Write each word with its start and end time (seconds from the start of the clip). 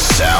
myself. 0.00 0.39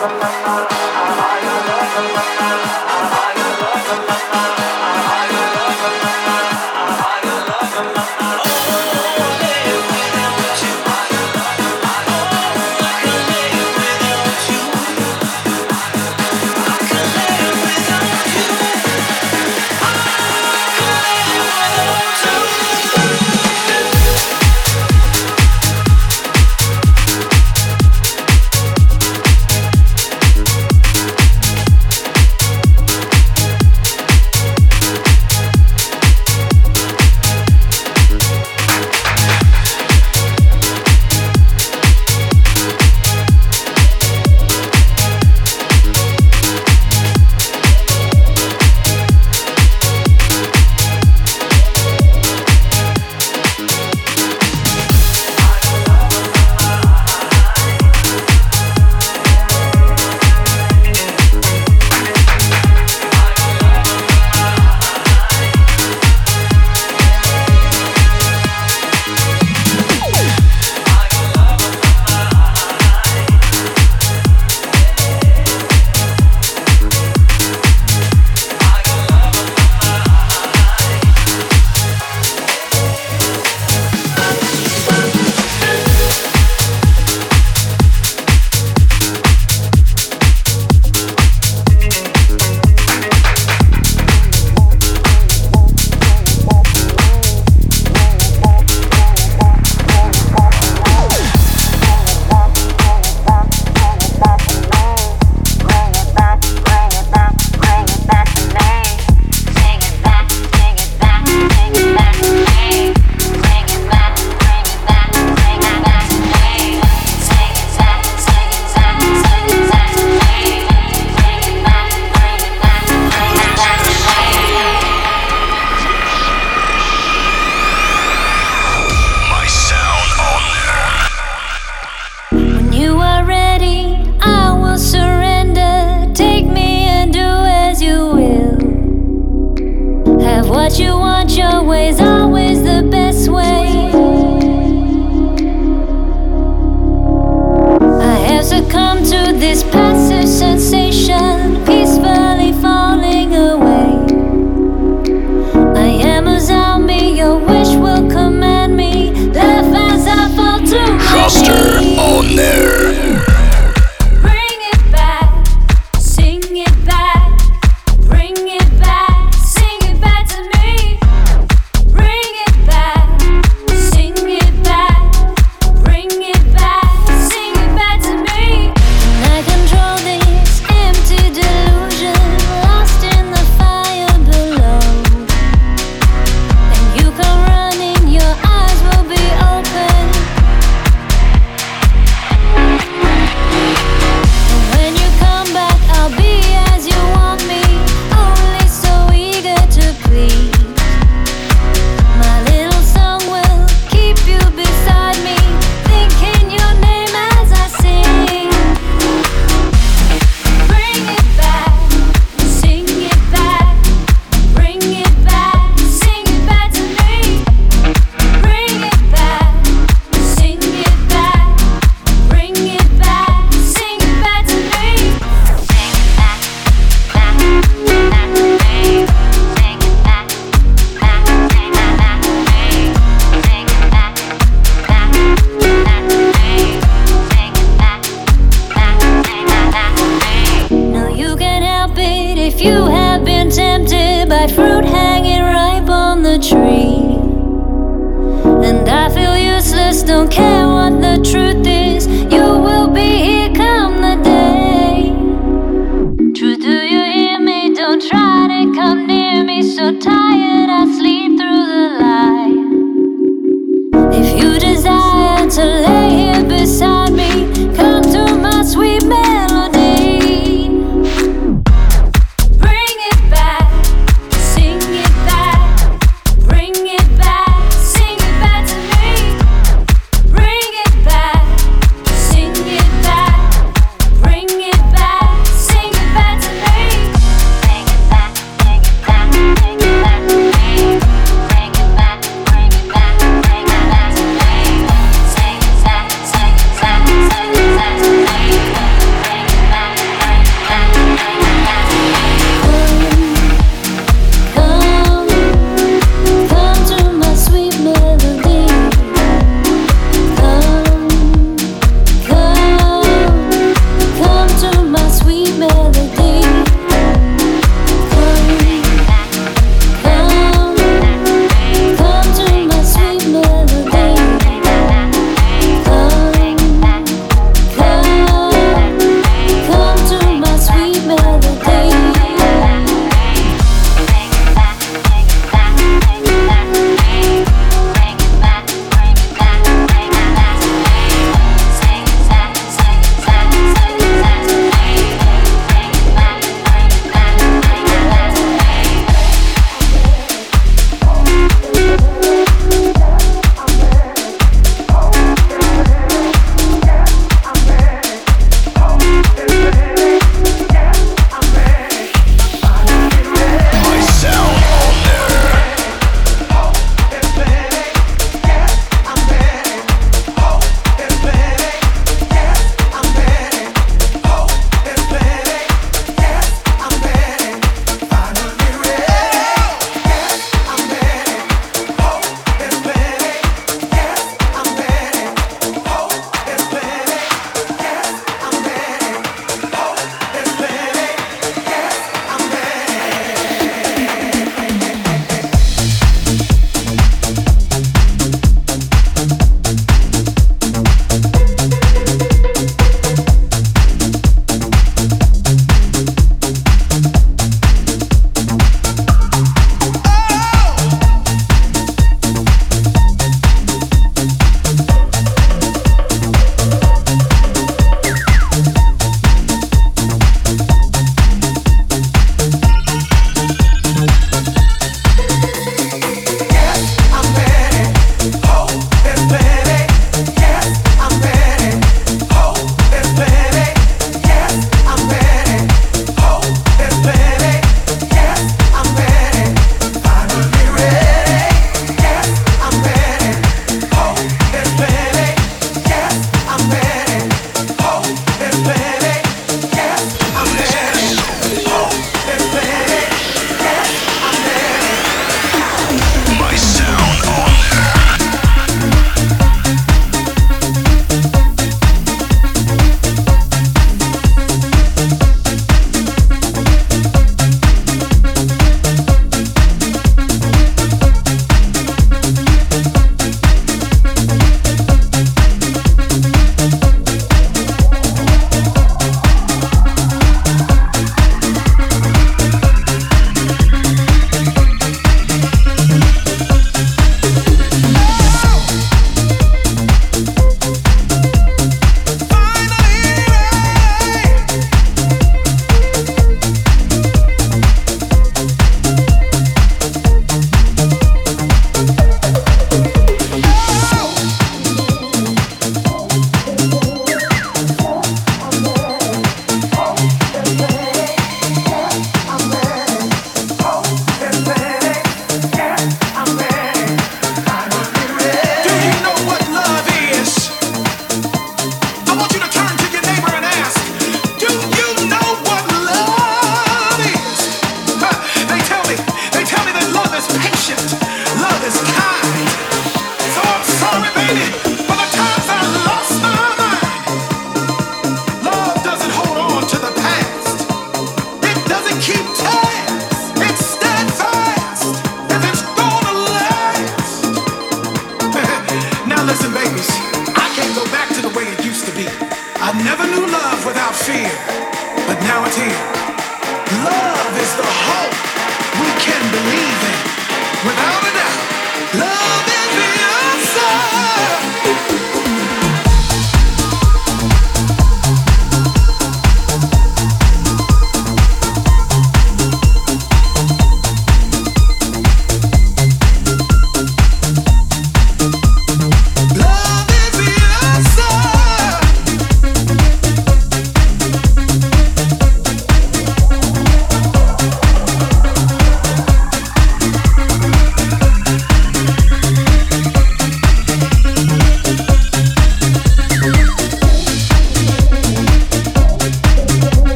Música 0.00 0.49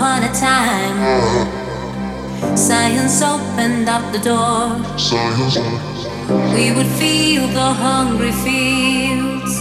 upon 0.00 0.24
a 0.24 0.32
time, 0.32 0.96
science 2.56 3.20
opened 3.20 3.86
up 3.86 4.00
the 4.14 4.18
door. 4.18 4.80
We 6.56 6.72
would 6.72 6.86
feel 6.96 7.46
the 7.48 7.70
hungry 7.84 8.32
fields 8.32 9.52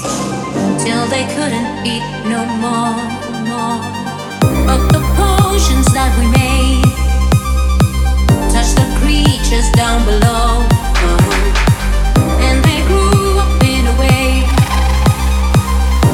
till 0.81 1.03
they 1.07 1.25
couldn't 1.35 1.85
eat 1.85 2.07
no 2.31 2.41
more, 2.63 2.95
more. 3.51 3.79
But 4.63 4.81
the 4.95 5.03
potions 5.19 5.87
that 5.91 6.11
we 6.17 6.25
made 6.31 6.87
touched 8.53 8.77
the 8.79 8.87
creatures 9.03 9.69
down 9.75 10.05
below, 10.05 10.63
and 12.47 12.63
they 12.63 12.79
grew 12.87 13.39
up 13.43 13.61
in 13.61 13.83
a 13.93 13.95
way 13.99 14.47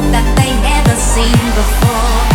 that 0.10 0.26
they 0.40 0.50
never 0.66 0.96
seen 1.14 1.46
before. 1.62 2.35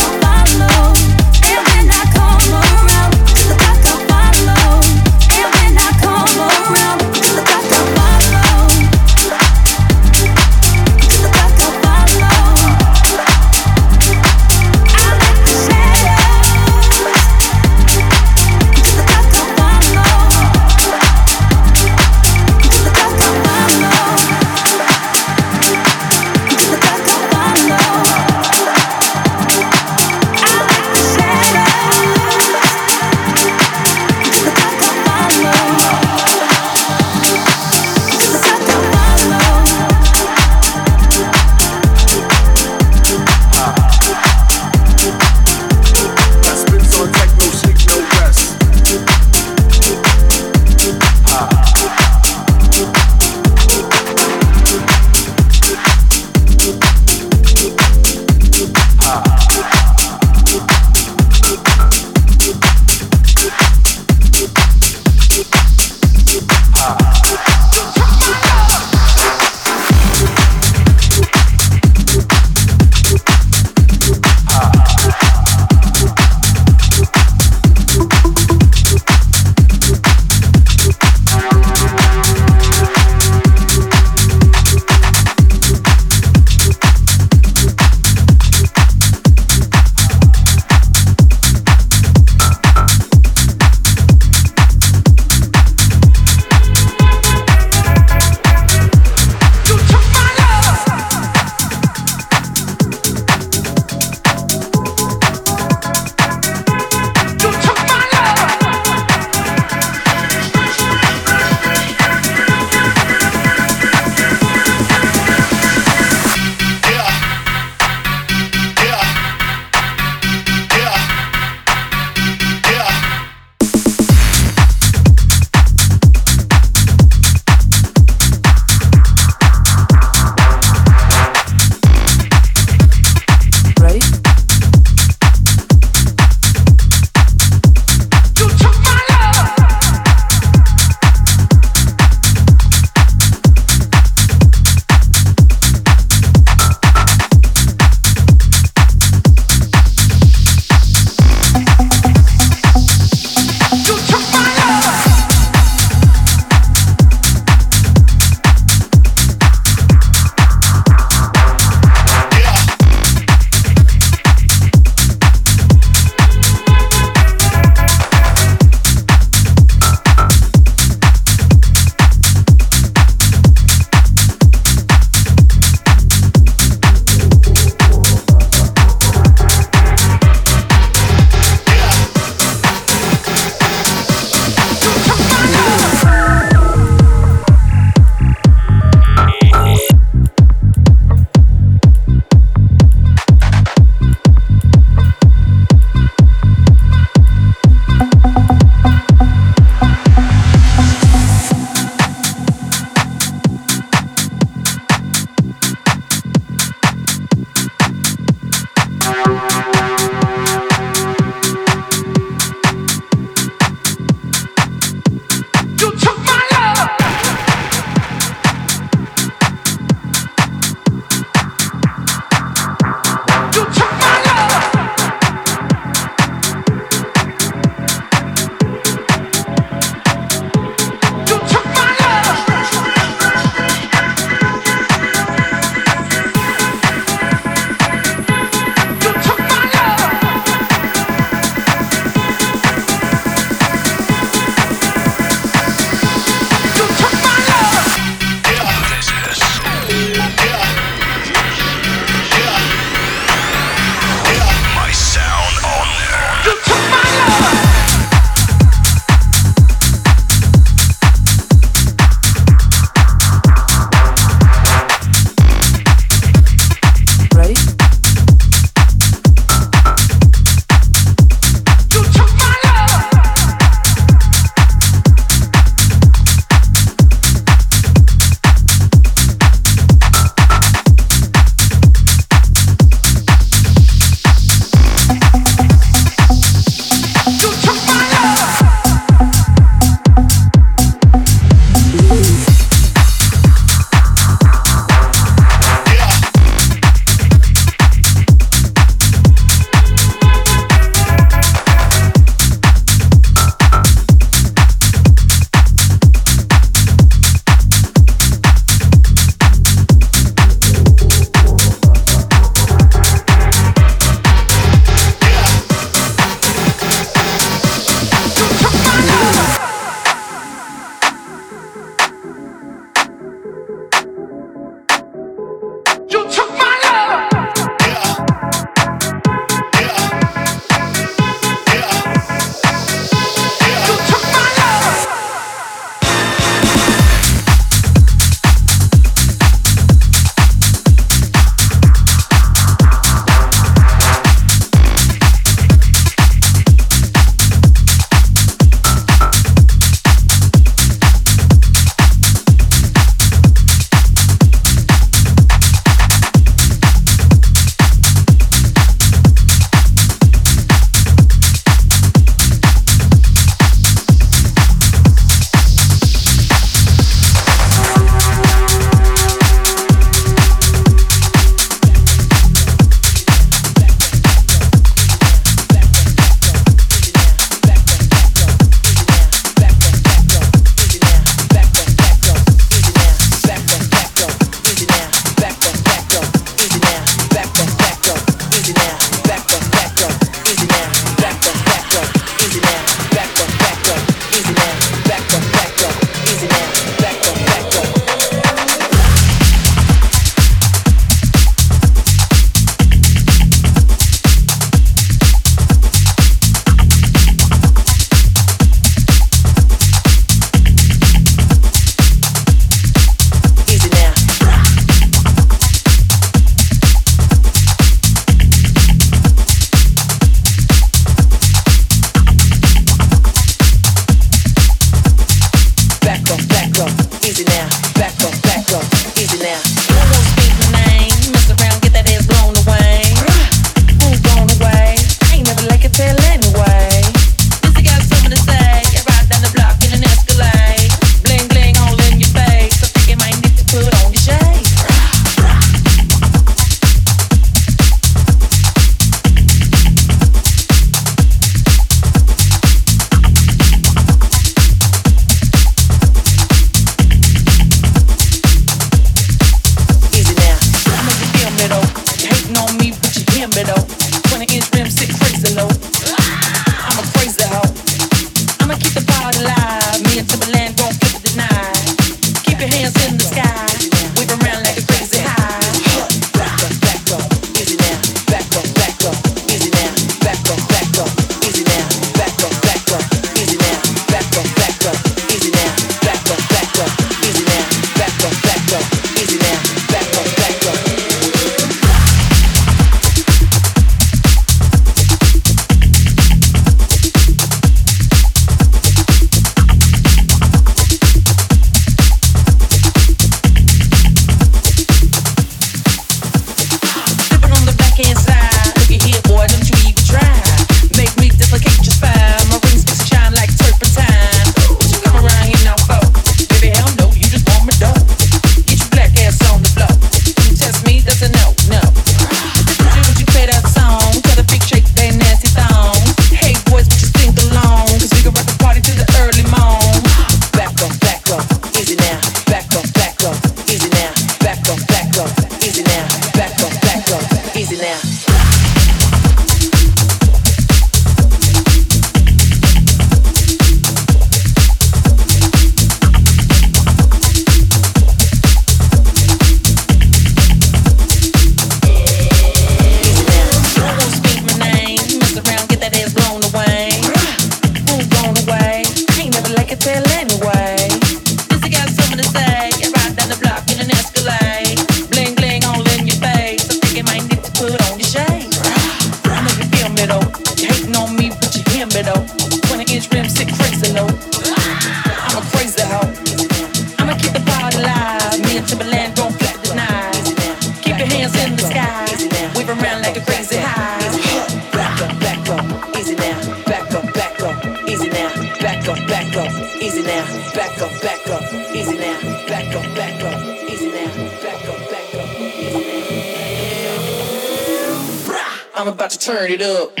It 599.51 599.61
up. 599.61 600.00